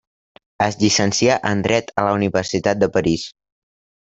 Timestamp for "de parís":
2.85-3.29